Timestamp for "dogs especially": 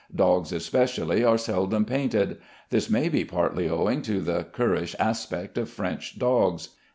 0.15-1.23